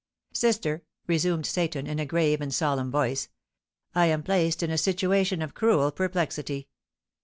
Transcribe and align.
"Sister," 0.33 0.81
resumed 1.05 1.45
Seyton, 1.45 1.85
in 1.85 1.99
a 1.99 2.07
grave 2.07 2.41
and 2.41 2.51
solemn 2.51 2.89
voice, 2.89 3.29
"I 3.93 4.07
am 4.07 4.23
placed 4.23 4.63
in 4.63 4.71
a 4.71 4.77
situation 4.79 5.43
of 5.43 5.53
cruel 5.53 5.91
perplexity. 5.91 6.69